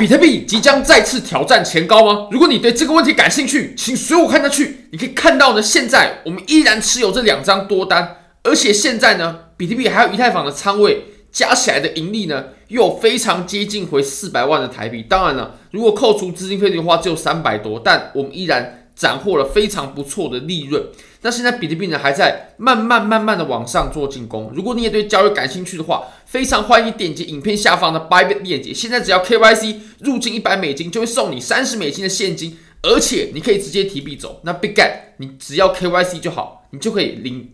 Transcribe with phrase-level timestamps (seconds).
[0.00, 2.26] 比特币即将再次挑战前高吗？
[2.30, 4.86] 如果你对这个问题感兴趣，请随我看下去。
[4.92, 15.02] 你可以看到呢，现在我们依然持有这两张多单，而且现在呢，比特币还有以太坊的仓位加起来的盈利呢，又非常接近回四百万的台币。
[15.02, 20.84] 当然了，如果扣除资金费率的话，只有三百多，但我们依然斩获了非常不错的利润。
[21.22, 24.52] 那现在比特币呢，还在慢慢慢慢的往上做进攻。
[24.54, 28.74] 如果你也对交易感兴趣的话，非常欢迎点击影片下方的 Bybit 链接。
[28.74, 34.42] 现在只要 KYC 入金一百美金，就会送你三十美金的现金，而且你可以直接提币走。
[34.44, 37.50] 那 Bigget，你只要 KYC 就好，你就可以领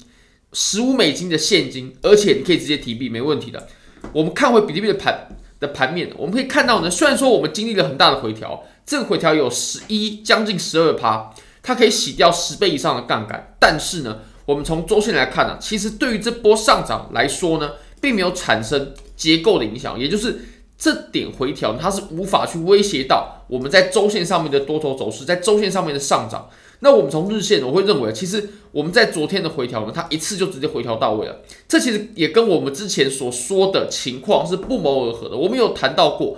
[0.53, 3.69] 十五美金的现金，而且你可以直接提币，没问题的。
[4.13, 5.29] 我们看回比特币的盘
[5.61, 11.35] 的盘面，我们可以看到呢，虽然说我们经历了很大的回调，这个回调有十一将近十二趴。
[11.63, 20.39] 它可以洗掉十倍以上的杠杆，但是呢，我们从周线来看呢、其实对于这波上涨来说呢，并没有产生结构的影响，也就是
[20.79, 26.49] 这点回调它是无法去威胁到我们在周线上面的多头走势，在周线上面的上涨。
[26.79, 31.41] 那我们从日线，我会认为，其实我们在昨天的回调呢，它一次就直接回调到位了。
[31.67, 35.37] 这其实也跟我们之前所说的情况是不谋而合的。
[35.37, 36.37] 我们有谈到过，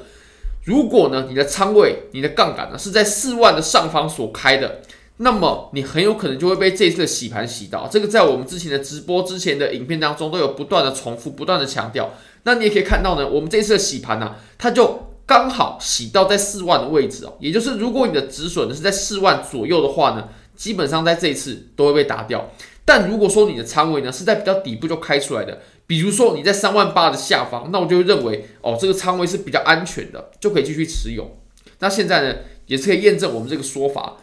[0.68, 4.82] 如果呢，你的仓位、你的杠杆呢是在四万的上方所开的。
[5.16, 12.10] 那么你很有可能就会被这次的洗盘洗到，这个在我们之前的直播之前的影片当中都有不断的重复、不断的强调。
[12.42, 17.32] 那你也可以看到呢，我们这次的洗盘呢、它就刚好洗到在四万的位置哦。
[17.40, 22.50] 也就是如果你的止损呢是在四万左右的话呢，基本上在这一次都会被打掉。
[22.84, 31.38] 但如果说你的仓位呢是在比较底部就开出来的，比如说你在三万八的下方，那我就认为哦，这个仓位是比较安全的，就可以继续持有。
[31.80, 32.36] 那现在呢，
[32.66, 34.18] 也是可以验证我们这个说法。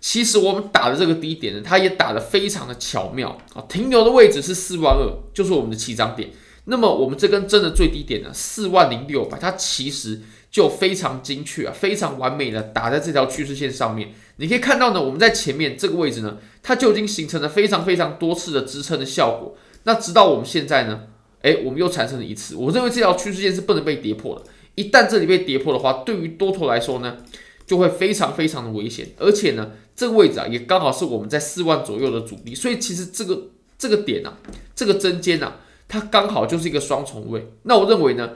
[0.00, 3.64] 其实我们打的这个低点呢，它也打得非常的巧妙啊！
[3.68, 6.30] 停留的位置是四万二，就是我们的起涨点。
[6.64, 14.14] 那么我们这根针的最低点呢，四万零六百，它其实就非常精确啊，非常完美的打在这条趋势线上面。
[14.36, 19.56] 你可以看到呢，我们在前面这个位置呢，它就已经形成了非常非常多次的支撑的效果。
[19.84, 21.04] 那直到我们现在呢，
[21.42, 22.56] 诶，我们又产生了一次。
[22.56, 24.44] 我认为这条趋势线是不能被跌破的。
[24.74, 27.18] 一旦这里被跌破的话，对于多头来说呢，
[27.64, 29.70] 就会非常非常的危险，而且呢。
[29.96, 34.38] 这个位置啊，也刚好是我们在四万左右的阻力，所以其实这个这个点啊，
[34.74, 37.52] 这个针尖啊，它刚好就是一个双重位。
[37.62, 38.30] 那我认为呢，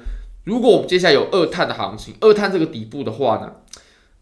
[0.45, 3.53] 如果我们接下来有二探的行情，二探这个底部的话呢，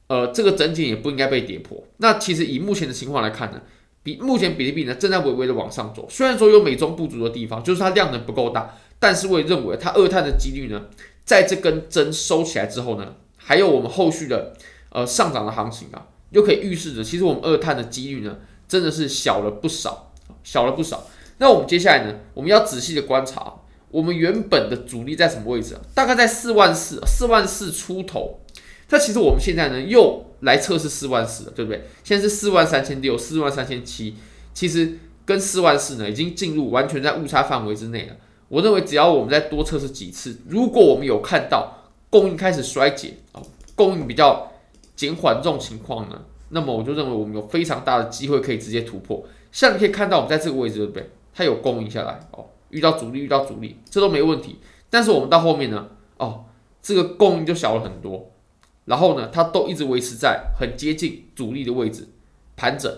[0.07, 1.85] 呃，这个针尖也不应该被跌破。
[1.99, 3.61] 那其实以目前的情况来看呢，
[4.06, 10.87] 比目前比特币呢正在微微的往上走，虽然说有美中不足的地方，就是它量能不够大，但是我也认为它二探的几率呢，
[11.25, 14.53] 在这根针收起来之后呢，还有我们后续的
[14.91, 16.06] 呃上涨的行情啊。
[16.33, 18.37] 就可以预示着，其实我们二探的几率呢，
[18.69, 20.12] 真的是小了不少，
[20.45, 21.06] 小了不少。
[21.39, 23.55] 那我们接下来呢，我们要仔细的观察，
[23.91, 25.81] 我们原本的阻力在什么位置啊？
[25.95, 28.41] 大概在四万四，四万四出头。
[28.91, 31.85] 那其实我们现在呢，又来测试四万四了，对不对？
[32.05, 34.15] 现在是四万三千六，四万三千七，
[34.53, 38.17] 其实跟四万四呢，已经进入完全在误差范围之内了。
[38.49, 43.43] 我认为只要我们再多测试几次，如果我们有看到供应开始衰减啊，
[43.75, 44.53] 供应比较。
[44.97, 49.23] 减缓这种情况呢，那么我就认为我们有非常大的机会可以直接突破。
[49.53, 51.11] 像你可以看到，我们在这个位置对不对？
[51.35, 54.59] 它有供应下来哦，遇到阻力，遇到阻力，这都没问题。
[54.89, 55.87] 但是我们到后面呢，
[56.17, 56.47] 哦，
[56.81, 58.31] 这个供应就小了很多，
[58.87, 62.09] 然后呢，它都一直维持在很接近阻力的位置
[62.57, 62.91] 盘整。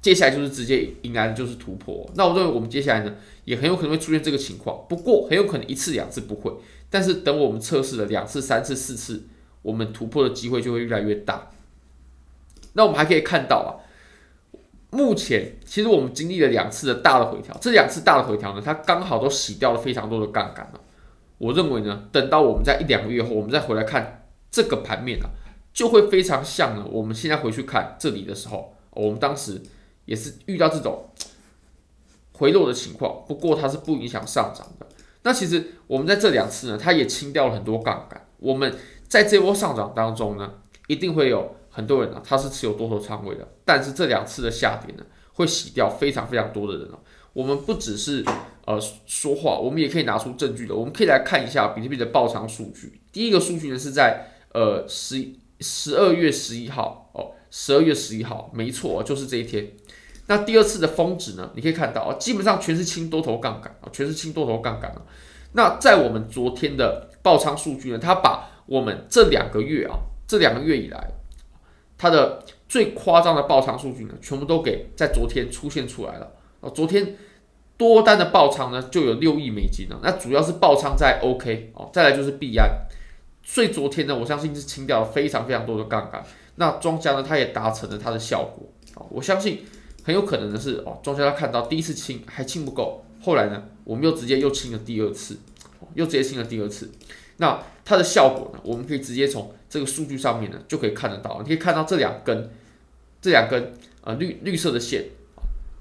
[0.00, 2.08] 接下来就是直接迎来的就是突破。
[2.14, 3.14] 那我认为我们接下来呢，
[3.44, 6.52] 也很有可能会出现这个情况，不过很有可能一次两次不会，
[6.88, 9.24] 但是等我们测试了两次、三次、四次。
[9.62, 11.50] 我们突破的机会就会越来越大。
[12.72, 13.76] 那我们还可以看到啊，
[14.88, 20.80] 目前其实我们经历了两次的大的回调，这两次大的回调呢，它刚好都洗掉了非常多的杠杆了。
[21.36, 24.19] 我认为呢，等到我们在一两个月后，我们再回来看
[24.50, 25.30] 这个盘面啊，
[25.72, 29.60] 就会非常像呢，我们现在回去看这里的时候，我们当时
[30.04, 31.10] 也是遇到这种
[32.32, 34.86] 回落的情况，不过它是不影响上涨的。
[35.22, 38.74] 那其实我们在这两次呢，它也清掉了很多杠杆，我们。
[39.10, 40.52] 在这波上涨当中呢，
[40.86, 43.48] 一定会有很多人啊，他是持有多头仓位的。
[43.64, 45.02] 但是这两次的下跌呢，
[45.32, 47.00] 会洗掉非常非常多的人哦。
[47.32, 48.24] 我们不只是
[48.66, 50.76] 呃说话，我们也可以拿出证据的。
[50.76, 53.00] 我们可以来看一下比特币的爆仓数据。
[53.10, 59.70] 第一个数据呢是在呃十十二月十一号哦，十二月十一号，没错，就是这一天。
[60.26, 65.02] 那第二次的峰值呢，你可以看到啊，基本上全是轻多头杠杆啊，全是轻多头杠杆啊。
[65.52, 69.98] 那在我们昨天的爆仓数据呢，它把我们这两个月啊，
[70.28, 71.10] 这两个月以来，
[71.98, 76.32] 它的最夸张的爆仓数据呢，全部都给在昨天出现出来了。
[76.60, 77.16] 哦，昨天
[77.76, 79.98] 多单的爆仓呢，就有六亿美金了。
[80.00, 82.86] 那主要是爆仓在 OK 哦，再来就是币安，
[83.52, 86.24] 所以昨天呢，我相信是清掉了非常非常多的杠杆。
[86.54, 89.64] 那庄家呢，他也达成了他的效果啊，我相信
[90.04, 95.36] 很有可能的是哦，庄家他看到第一次清还清不够，后来呢，我们又直接又清了第二次，
[95.94, 96.92] 又直接清了第二次。
[97.38, 102.52] 那它的效果呢，我们可以直接从这个数据上面呢就可以看得到，你可以看到这两根
[103.20, 105.06] 这两根呃绿绿色的线，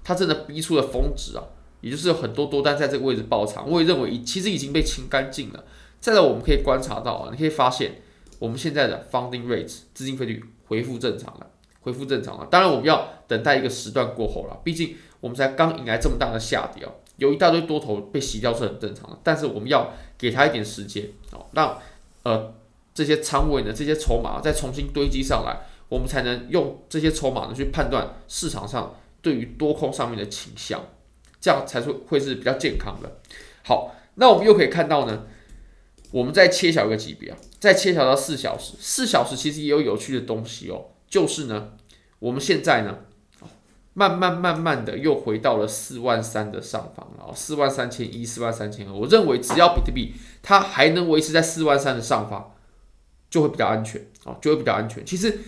[0.03, 1.43] 它真的逼出了峰值啊，
[1.81, 5.63] 也就是很多多单在这个位置爆仓，我也认为其实已经被清干净了。
[6.01, 8.01] 再来，我们可以观察到啊，你可以发现
[8.39, 11.47] 我们现在的 funding rate 资金费率恢复正常了，
[11.81, 12.47] 恢复正常了。
[12.49, 19.19] 当然，我们要等待一个时段过后了，毕竟我们才刚迎来这么大的下跌哦，有一大堆多头被洗掉是很正常的。
[19.21, 21.77] 但是我们要给它一点时间哦，让
[22.23, 22.53] 呃
[22.93, 25.59] 这些仓位呢，这些筹码再重新堆积上来，
[25.89, 30.81] 我们才能用这些筹码呢去判断市场上对于多空上面的倾向，
[31.41, 33.17] 这样才是会是比较健康的。
[33.65, 35.25] 好，那我们又可以看到呢。
[36.11, 38.73] 我们再切小一个级别啊，再切小到四小时。
[38.79, 41.73] 四小时其实也有有趣的东西哦，就是呢，
[42.19, 42.99] 我们现在呢，
[43.93, 48.93] 慢慢慢慢的又回到了四万三的上方了，四万三千一、四万三千二。
[48.93, 52.53] 我认为只要比特币它还能维持在四万三的上方，
[53.29, 55.05] 就会比较安全啊，就会比较安全。
[55.05, 55.39] 其实。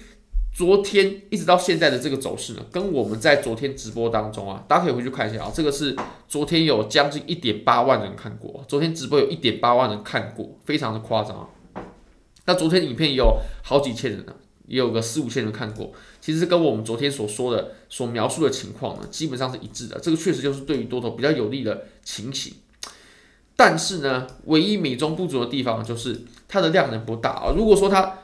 [0.53, 5.95] 昨天一直到现在的这个走势呢，跟我们在昨天直播当中啊，大家可以回去看一下啊，这个是
[6.27, 11.49] 昨天有将近一点八万人看过，昨天直播有一点八万人看过，非常的夸张。
[12.45, 14.35] 那昨天影片也有好几千人呢，
[14.67, 19.97] 也有个四五千人看过，其实跟我们昨天所说的、所描述的情况呢，基本上是一致的。
[19.99, 22.53] 这个确实就是对于多头比较有利的情形，
[23.55, 27.53] 但是呢，唯一美中不足的地方就是它的量能不大啊。
[27.55, 28.17] 如果说它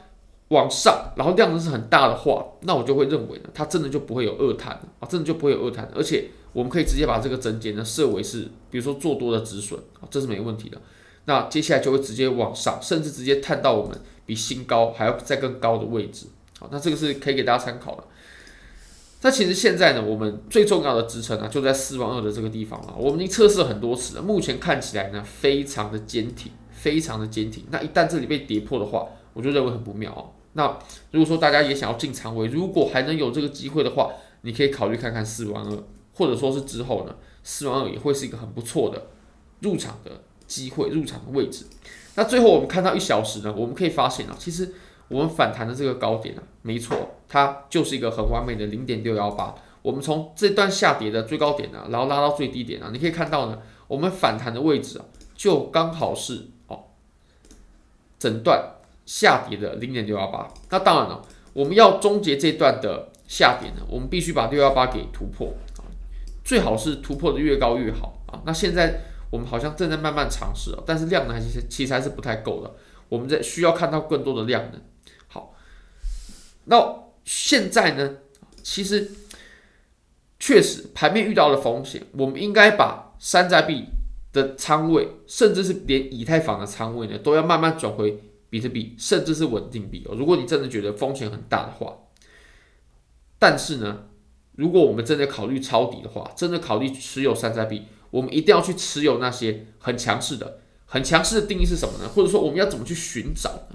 [0.49, 10.81] 往上，然后量能是很大的话，那我就会认为呢，它真的就不会有二弹啊，真的就不会有二弹，而且我们可以直接把这个整节呢设为是，比如说做多的止损啊，这是没问题的。
[11.25, 16.27] 那接下来就会直接往上，甚至直接探到我们比新高还要再更高的位置。
[16.57, 18.03] 好，那这个是可以给大家参考的。
[19.21, 27.65] 那其实现在呢，我们最重要的支撑呢就在四万二的这个地方了，我们已经测试了很多次了，目前看起来呢非常的坚挺，非常的坚挺。
[27.71, 30.36] 那一旦这里被跌破的话，我就认为很不妙啊。
[30.57, 30.75] 那
[31.11, 34.11] 如果说大家也想要进仓位，如果还能有这个机会的话，
[34.41, 35.83] 你可以考虑看看四万二，
[36.15, 39.05] 或者说是之后呢，四万二也会是一个很不错的
[39.59, 41.67] 入场的机会，入场的位置。
[42.15, 44.73] 那最后我们看到一小时呢，我们可以发现啊，其实
[45.09, 46.97] 我们反弹的这个高点啊，没错，
[47.29, 49.53] 它就是一个很完美的零点六幺八。
[49.83, 55.05] 我们从这段下跌的最高点呢，然后拉到最低点啊，你可以看到呢，我们反弹的位置啊，
[55.35, 56.85] 就刚好是哦，
[58.17, 58.76] 整段。
[59.07, 61.21] 下跌的零点六幺八，那当然了，
[61.53, 65.87] 我们要终结这段的下跌呢，我们必须把六幺八给突破啊，
[66.43, 68.43] 最好是突破的越高越好啊。
[68.45, 68.99] 那现在
[69.29, 72.75] 我们好像正在慢慢尝试啊，但是量呢，还是其实还是不太够的，
[73.07, 74.81] 我们在需要看到更多的量呢。
[75.29, 75.55] 好，
[76.65, 78.17] 那现在呢，
[78.61, 79.09] 其实
[80.37, 83.85] 确实盘面遇到了风险，我们应该把山寨币
[84.33, 88.21] 的仓位，甚至是连以太坊的仓位呢，都要慢慢转回。
[88.49, 91.97] 比特币甚至是稳定币哦，如果你真的觉得风险很大的话，
[93.39, 94.05] 但是呢，
[94.53, 102.09] 如果我们真的考虑抄底的话，真的考虑持有山寨币，我们一定要去持有那些很强势的、很强势的定义是什么呢？
[102.09, 103.67] 或者说我们要怎么去寻找？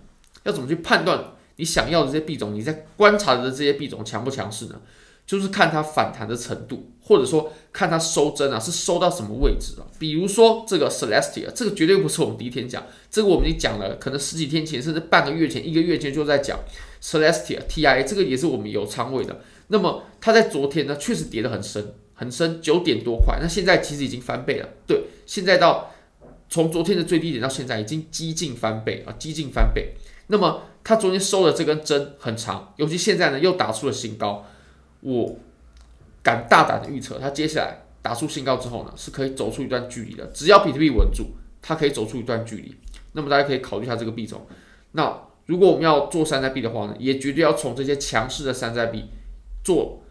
[0.45, 4.81] 要怎么去判断你想要的这些币种，你在观察的这些币种强不强势呢？
[5.26, 9.87] 就是看它反弹的程度，或者说看它收针啊，是收到什么位置啊？
[9.99, 16.59] 比如说这个 Celestia，这个绝对不是我们第一天讲，这个我们已经讲了，可能十几天前甚至半个月前、一个月前就在讲
[17.00, 19.41] Celestia TIA，这个也是我们有仓位的。
[19.69, 23.38] 那么它在昨天呢，确实跌得很深，很深，九点多块。
[23.41, 25.95] 那现在其实已经翻倍了，对，现在到
[26.50, 29.95] 从昨天的最低点到现在已经几近翻倍啊，几近翻倍。
[30.26, 34.45] 那么它昨天收的这根针很长，尤其现在呢又打出了新高。
[35.02, 35.37] 我
[36.23, 40.25] 敢大胆的预测，它接下来打出新高之后呢，是可以走出一段距离的。
[40.28, 41.26] 只要比特币稳住，
[41.61, 42.75] 它可以走出一段距离。
[43.12, 44.47] 那么大家可以考虑一下这个币种。
[44.92, 49.04] 那如果我们要做山寨币的话呢，也绝对要从这些强势的山寨币
[49.64, 50.02] 做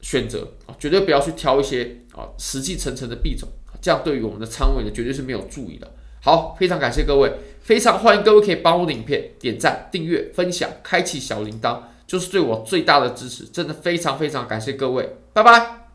[0.00, 3.48] 选择啊，绝对不要去挑一些啊死气沉沉的币种，
[3.80, 5.90] 这样对于我们的仓位呢，绝对是没有注意的。
[6.20, 11.80] 好，非常感谢各位，非常欢迎各位可以帮我的影片点赞、订阅、分享、开启小铃铛。
[12.08, 15.87] 就是对我最大的支持，真的非常非常感谢各位，拜拜。